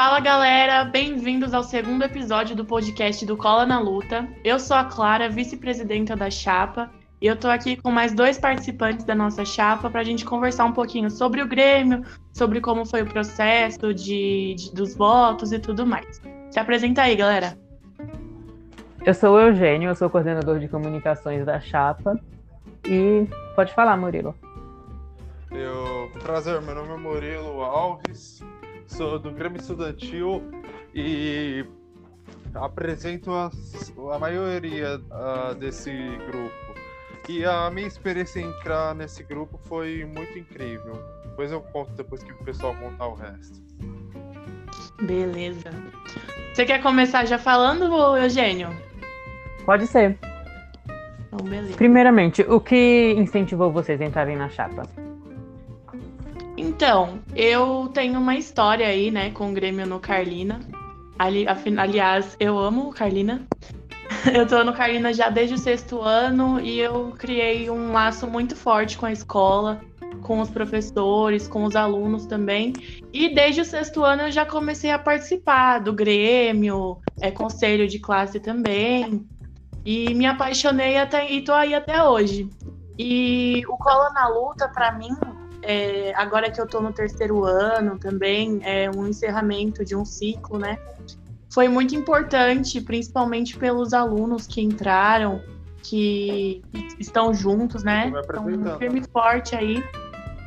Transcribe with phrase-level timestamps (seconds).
[0.00, 4.28] Fala galera, bem-vindos ao segundo episódio do podcast do Cola na Luta.
[4.44, 6.88] Eu sou a Clara, vice-presidenta da Chapa,
[7.20, 10.66] e eu tô aqui com mais dois participantes da nossa chapa para a gente conversar
[10.66, 15.58] um pouquinho sobre o Grêmio, sobre como foi o processo de, de, dos votos e
[15.58, 16.22] tudo mais.
[16.48, 17.58] Se apresenta aí, galera.
[19.04, 22.16] Eu sou o Eugênio, eu sou coordenador de comunicações da chapa.
[22.86, 23.26] E
[23.56, 24.32] pode falar, Murilo.
[25.50, 28.40] Eu, prazer, meu nome é Murilo Alves,
[28.88, 30.42] sou do Grêmio Estudantil
[30.94, 31.64] e
[32.54, 33.50] apresento a,
[34.14, 35.92] a maioria uh, desse
[36.26, 36.68] grupo.
[37.28, 40.98] E a minha experiência em entrar nesse grupo foi muito incrível.
[41.22, 43.60] Depois eu conto depois que o pessoal contar o resto.
[45.02, 45.70] Beleza.
[46.52, 47.84] Você quer começar já falando,
[48.16, 48.70] Eugênio?
[49.64, 50.18] Pode ser.
[51.26, 51.76] Então, beleza.
[51.76, 54.82] Primeiramente, o que incentivou vocês a entrarem na chapa?
[56.58, 60.58] Então, eu tenho uma história aí, né, com o Grêmio no Carlina.
[61.16, 61.46] Ali,
[61.78, 63.46] aliás, eu amo Carlina.
[64.34, 68.56] Eu tô no Carlina já desde o sexto ano e eu criei um laço muito
[68.56, 69.80] forte com a escola,
[70.22, 72.72] com os professores, com os alunos também.
[73.12, 77.98] E desde o sexto ano eu já comecei a participar do Grêmio, é, conselho de
[77.98, 79.26] classe também.
[79.84, 82.48] E me apaixonei até, e tô aí até hoje.
[82.98, 85.14] E o Cola na Luta, para mim,
[85.68, 90.58] é, agora que eu tô no terceiro ano também, é um encerramento de um ciclo,
[90.58, 90.78] né?
[91.52, 95.42] Foi muito importante, principalmente pelos alunos que entraram,
[95.82, 96.62] que
[96.98, 98.10] estão juntos, né?
[98.18, 99.84] Estão firme e forte aí.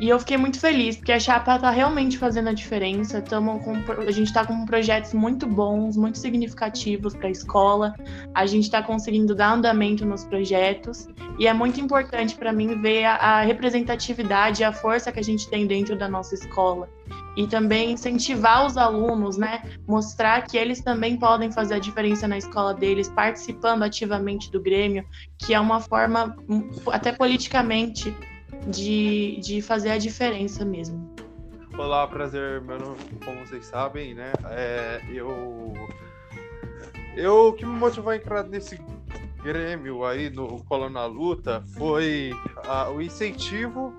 [0.00, 3.22] E eu fiquei muito feliz, porque a Chapa está realmente fazendo a diferença.
[3.22, 7.94] Tamo com, a gente está com projetos muito bons, muito significativos para a escola.
[8.34, 11.06] A gente está conseguindo dar andamento nos projetos.
[11.38, 15.24] E é muito importante para mim ver a, a representatividade e a força que a
[15.24, 16.88] gente tem dentro da nossa escola.
[17.36, 19.62] E também incentivar os alunos, né?
[19.86, 25.04] Mostrar que eles também podem fazer a diferença na escola deles, participando ativamente do Grêmio,
[25.38, 28.14] que é uma forma, hum, até politicamente,
[28.68, 31.14] de, de fazer a diferença mesmo.
[31.76, 34.32] Olá, prazer, meu nome, como vocês sabem, né?
[34.50, 35.74] É, eu.
[37.16, 38.80] Eu o que me motivou a entrar nesse
[39.44, 42.32] Grêmio aí no Cola na Luta foi
[42.66, 43.92] a, o incentivo,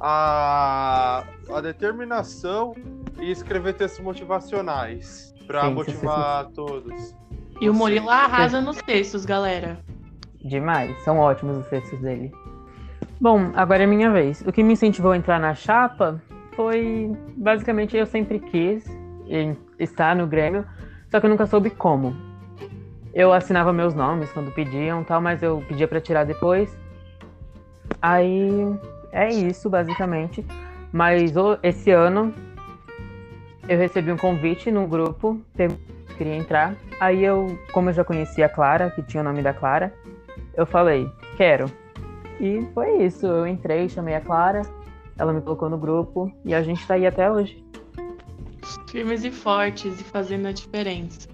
[0.00, 2.74] a, a determinação
[3.18, 7.14] e escrever textos motivacionais para motivar todos.
[7.60, 9.78] E o Murilo arrasa nos textos, galera.
[10.42, 12.32] Demais, são ótimos os textos dele.
[13.20, 14.40] Bom, agora é minha vez.
[14.46, 16.18] O que me incentivou a entrar na chapa
[16.56, 18.82] foi basicamente eu sempre quis
[19.78, 20.64] estar no Grêmio,
[21.10, 22.16] só que eu nunca soube como.
[23.12, 26.74] Eu assinava meus nomes quando pediam, tal, mas eu pedia para tirar depois.
[28.00, 28.50] Aí
[29.12, 30.42] é isso basicamente.
[30.90, 32.32] Mas esse ano
[33.68, 35.38] eu recebi um convite no grupo,
[36.16, 36.74] queria entrar.
[36.98, 39.92] Aí eu, como eu já conhecia a Clara, que tinha o nome da Clara,
[40.54, 41.06] eu falei,
[41.36, 41.79] quero.
[42.40, 43.26] E foi isso.
[43.26, 44.62] Eu entrei, chamei a Clara,
[45.18, 47.62] ela me colocou no grupo e a gente tá aí até hoje.
[48.88, 51.28] Firmes e fortes e fazendo a diferença.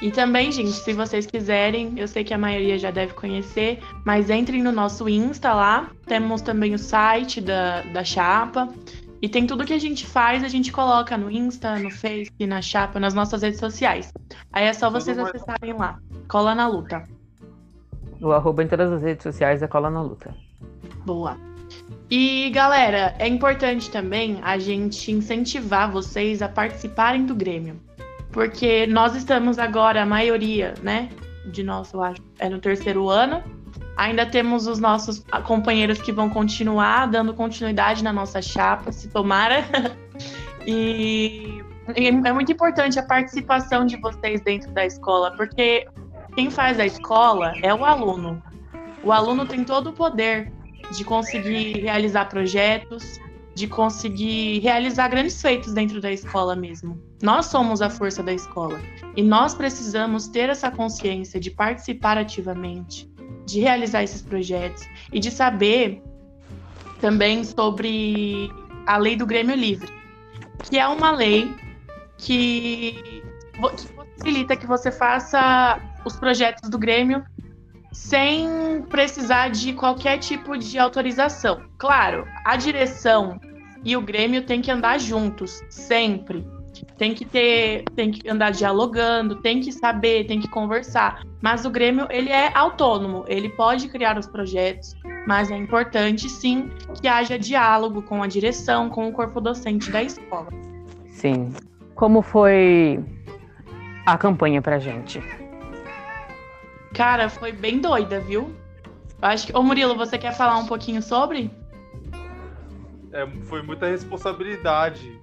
[0.00, 4.30] E também, gente, se vocês quiserem, eu sei que a maioria já deve conhecer, mas
[4.30, 5.90] entrem no nosso Insta lá.
[6.06, 8.68] Temos também o site da, da Chapa.
[9.20, 12.60] E tem tudo que a gente faz, a gente coloca no Insta, no Face, na
[12.60, 14.12] Chapa, nas nossas redes sociais.
[14.52, 15.98] Aí é só vocês acessarem lá.
[16.28, 17.02] Cola na luta.
[18.20, 20.34] O arroba em todas as redes sociais é Cola na Luta.
[21.06, 21.38] Boa.
[22.10, 27.80] E galera, é importante também a gente incentivar vocês a participarem do Grêmio.
[28.32, 31.08] Porque nós estamos agora, a maioria, né?
[31.46, 33.40] De nós, eu acho, é no terceiro ano.
[33.96, 39.64] Ainda temos os nossos companheiros que vão continuar dando continuidade na nossa chapa, se tomara.
[40.66, 41.62] e
[41.94, 45.86] é muito importante a participação de vocês dentro da escola, porque
[46.34, 48.42] quem faz a escola é o aluno.
[49.04, 50.52] O aluno tem todo o poder
[50.92, 53.18] de conseguir realizar projetos,
[53.54, 57.00] de conseguir realizar grandes feitos dentro da escola mesmo.
[57.22, 58.78] Nós somos a força da escola
[59.16, 63.10] e nós precisamos ter essa consciência de participar ativamente,
[63.46, 66.02] de realizar esses projetos e de saber
[67.00, 68.50] também sobre
[68.86, 69.90] a lei do Grêmio Livre,
[70.62, 71.50] que é uma lei
[72.18, 73.22] que,
[73.78, 77.24] que possibilita que você faça os projetos do Grêmio
[77.96, 81.62] sem precisar de qualquer tipo de autorização.
[81.78, 83.40] Claro, a direção
[83.82, 86.46] e o Grêmio tem que andar juntos, sempre.
[86.98, 91.24] Tem que ter, tem que andar dialogando, tem que saber, tem que conversar.
[91.40, 94.94] Mas o Grêmio, ele é autônomo, ele pode criar os projetos,
[95.26, 96.70] mas é importante sim
[97.00, 100.48] que haja diálogo com a direção, com o corpo docente da escola.
[101.08, 101.54] Sim.
[101.94, 103.02] como foi
[104.04, 105.18] a campanha pra gente?
[106.96, 108.56] Cara, foi bem doida, viu?
[109.20, 109.56] Eu acho que.
[109.56, 111.50] Ô Murilo, você quer falar um pouquinho sobre?
[113.12, 115.20] É, foi muita responsabilidade.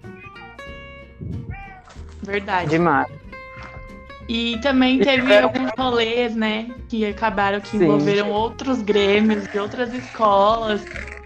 [2.22, 2.70] Verdade.
[2.70, 3.08] Demais.
[4.30, 6.70] E também teve alguns rolês, né?
[6.88, 7.86] Que acabaram que Sim.
[7.86, 10.86] envolveram outros grêmios de outras escolas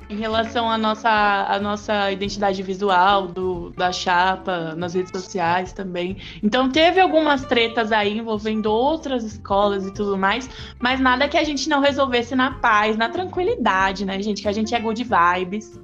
[0.09, 6.17] em relação à nossa, à nossa identidade visual do, da chapa, nas redes sociais também.
[6.41, 10.49] Então teve algumas tretas aí envolvendo outras escolas e tudo mais,
[10.79, 14.41] mas nada que a gente não resolvesse na paz, na tranquilidade, né, gente?
[14.41, 15.79] Que a gente é good vibes.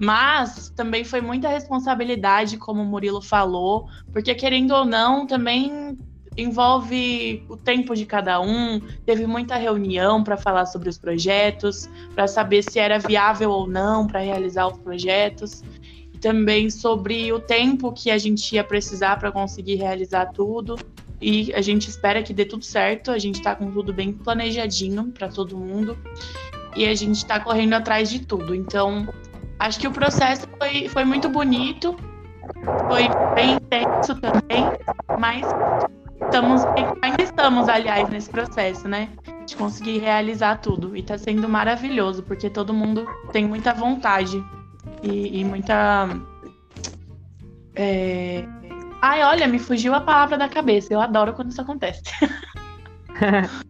[0.00, 5.96] Mas também foi muita responsabilidade, como o Murilo falou, porque querendo ou não, também
[6.36, 8.80] envolve o tempo de cada um.
[9.04, 14.06] Teve muita reunião para falar sobre os projetos, para saber se era viável ou não
[14.06, 15.62] para realizar os projetos.
[16.22, 20.78] Também sobre o tempo que a gente ia precisar para conseguir realizar tudo.
[21.20, 23.10] E a gente espera que dê tudo certo.
[23.10, 25.98] A gente está com tudo bem planejadinho para todo mundo.
[26.76, 28.54] E a gente está correndo atrás de tudo.
[28.54, 29.08] Então,
[29.58, 31.96] acho que o processo foi, foi muito bonito.
[32.88, 34.64] Foi bem intenso também,
[35.18, 35.44] mas
[36.22, 36.62] estamos,
[37.02, 39.08] ainda estamos, aliás, nesse processo, né?
[39.44, 40.96] De conseguir realizar tudo.
[40.96, 44.40] E tá sendo maravilhoso, porque todo mundo tem muita vontade
[45.02, 46.08] e, e muita.
[47.74, 48.44] É...
[49.00, 50.92] Ai, olha, me fugiu a palavra da cabeça.
[50.92, 52.02] Eu adoro quando isso acontece.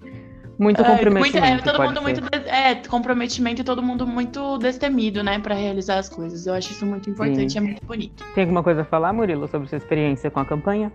[0.59, 1.39] Muito É, comprometimento.
[1.41, 2.03] muito- é, todo mundo ser.
[2.03, 2.21] muito.
[2.21, 6.47] de- É, comprometimento e todo mundo muito destemido, né, Pra realizar as coisas.
[6.47, 7.59] Eu acho isso muito importante, Sim.
[7.59, 8.23] é muito bonito.
[8.35, 10.93] Tem alguma coisa a falar, Murilo, sobre sua experiência com a campanha?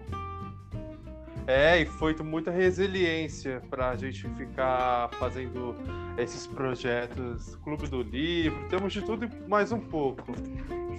[1.48, 5.74] É, e foi muita resiliência pra gente ficar fazendo
[6.18, 7.56] esses projetos.
[7.64, 10.34] Clube do Livro, temos de tudo e mais um pouco.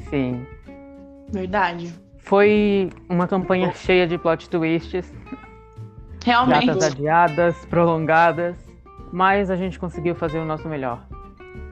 [0.09, 0.47] Sim.
[1.31, 1.93] Verdade.
[2.17, 5.13] Foi uma campanha cheia de plot twists,
[6.25, 6.67] Realmente.
[6.67, 8.57] datas adiadas, prolongadas,
[9.13, 11.07] mas a gente conseguiu fazer o nosso melhor.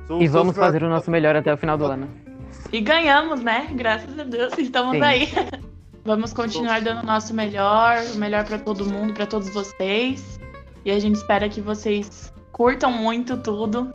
[0.06, 2.08] Somos E vamos fazer o nosso melhor até o final do ano.
[2.70, 3.69] E ganhamos, né?
[3.73, 5.02] Graças a Deus, estamos Sim.
[5.02, 5.28] aí.
[6.06, 10.38] Vamos continuar dando o nosso melhor, o melhor pra todo mundo, pra todos vocês.
[10.85, 13.93] E a gente espera que vocês curtam muito tudo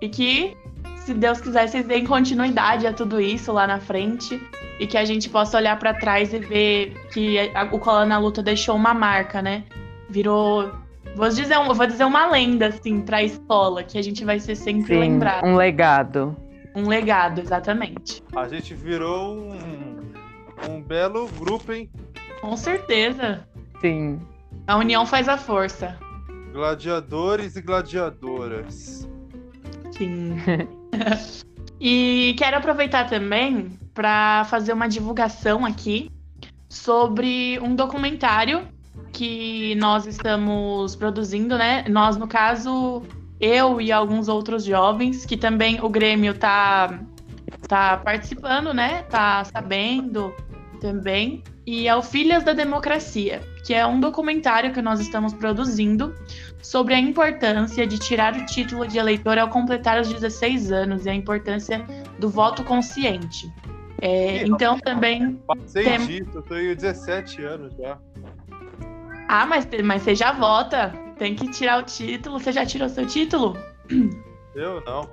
[0.00, 0.56] e que,
[1.04, 4.40] se Deus quiser, vocês deem continuidade a tudo isso lá na frente
[4.78, 8.18] e que a gente possa olhar pra trás e ver que a- o Cola na
[8.18, 9.64] Luta deixou uma marca, né?
[10.08, 10.70] Virou,
[11.14, 14.54] vou dizer, um- vou dizer uma lenda assim pra escola, que a gente vai ser
[14.56, 15.44] sempre Sim, lembrado.
[15.44, 16.34] um legado.
[16.74, 18.22] Um legado, exatamente.
[18.34, 19.89] A gente virou um,
[20.68, 21.90] um belo grupo, hein?
[22.40, 23.46] Com certeza.
[23.80, 24.20] Sim.
[24.66, 25.98] A união faz a força.
[26.52, 29.08] Gladiadores e gladiadoras.
[29.92, 30.36] Sim.
[31.80, 36.10] e quero aproveitar também para fazer uma divulgação aqui
[36.68, 38.66] sobre um documentário
[39.12, 41.84] que nós estamos produzindo, né?
[41.88, 43.02] Nós, no caso,
[43.40, 47.00] eu e alguns outros jovens, que também o Grêmio tá,
[47.66, 49.02] tá participando, né?
[49.04, 50.34] Tá sabendo
[50.80, 51.42] também.
[51.66, 56.14] E é o Filhas da Democracia, que é um documentário que nós estamos produzindo
[56.62, 61.10] sobre a importância de tirar o título de eleitor ao completar os 16 anos e
[61.10, 61.84] a importância
[62.18, 63.50] do voto consciente.
[64.00, 65.36] É, então também.
[65.46, 67.98] Passei Tem- disso, eu tenho 17 anos já.
[69.28, 70.92] Ah, mas, mas você já vota.
[71.18, 72.40] Tem que tirar o título.
[72.40, 73.56] Você já tirou seu título?
[74.54, 75.08] Eu não.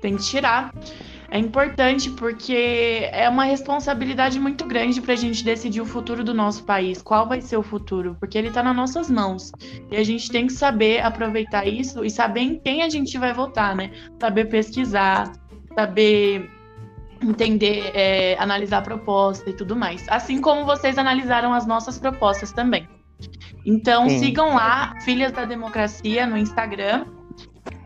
[0.00, 0.72] Tem que tirar.
[1.34, 6.62] É importante porque é uma responsabilidade muito grande pra gente decidir o futuro do nosso
[6.62, 7.02] país.
[7.02, 8.16] Qual vai ser o futuro?
[8.20, 9.50] Porque ele tá nas nossas mãos.
[9.90, 13.34] E a gente tem que saber aproveitar isso e saber em quem a gente vai
[13.34, 13.90] votar, né?
[14.20, 15.32] Saber pesquisar,
[15.74, 16.48] saber
[17.20, 20.08] entender, é, analisar a proposta e tudo mais.
[20.08, 22.88] Assim como vocês analisaram as nossas propostas também.
[23.66, 24.20] Então Sim.
[24.20, 27.06] sigam lá, Filhas da Democracia, no Instagram.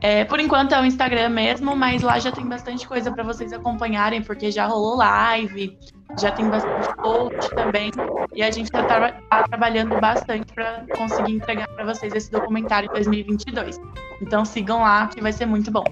[0.00, 3.52] É, por enquanto é o Instagram mesmo, mas lá já tem bastante coisa para vocês
[3.52, 5.76] acompanharem, porque já rolou live,
[6.20, 7.90] já tem bastante post também,
[8.32, 9.12] e a gente está
[9.48, 13.80] trabalhando bastante para conseguir entregar para vocês esse documentário em 2022.
[14.22, 15.84] Então sigam lá, que vai ser muito bom.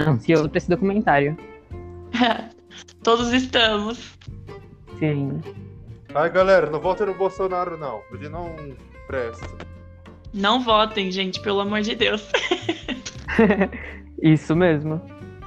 [0.00, 1.36] Ansioso pra esse documentário.
[3.02, 4.16] Todos estamos.
[4.98, 5.40] Sim.
[6.14, 8.02] Ai, galera, não votem no Bolsonaro, não.
[8.12, 8.54] Ele não
[9.06, 9.71] presta.
[10.32, 12.26] Não votem, gente, pelo amor de Deus.
[14.22, 15.00] Isso mesmo.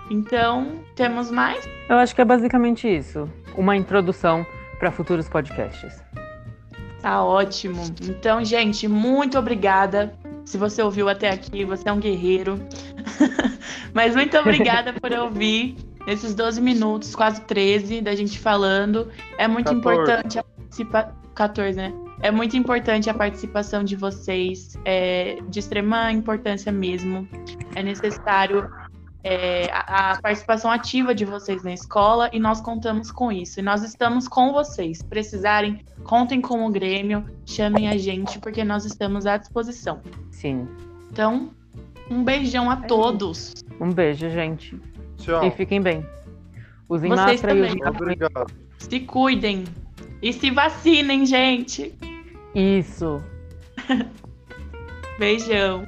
[0.10, 1.68] Então, temos mais?
[1.90, 3.28] Eu acho que é basicamente isso.
[3.56, 4.46] Uma introdução
[4.78, 6.04] para futuros podcasts.
[7.02, 7.84] Tá ótimo.
[8.04, 10.14] Então, gente, muito obrigada.
[10.44, 12.60] Se você ouviu até aqui, você é um guerreiro.
[13.94, 15.76] Mas muito obrigada por ouvir
[16.06, 19.12] esses 12 minutos, quase 13, da gente falando.
[19.38, 19.80] É muito 14.
[19.80, 21.94] importante a participa 14, né?
[22.26, 27.28] É muito importante a participação de vocês, é de extrema importância mesmo.
[27.76, 28.68] É necessário
[29.24, 33.60] é, a, a, participação ativa de vocês na escola e nós contamos com isso.
[33.60, 35.04] E nós estamos com vocês.
[35.04, 40.02] Precisarem, contem com o Grêmio, chamem a gente, porque nós estamos à disposição.
[40.32, 40.68] Sim.
[41.12, 41.52] Então,
[42.10, 43.54] um beijão a é todos.
[43.80, 44.76] Um beijo, gente.
[45.18, 45.46] Tchau.
[45.46, 46.04] E fiquem bem.
[46.90, 47.70] Usem Vocês máscara também.
[47.70, 48.52] e usem Obrigado.
[48.80, 49.64] Se cuidem.
[50.24, 51.94] E se vacinem, gente.
[52.56, 53.22] Isso.
[55.20, 55.86] Beijão.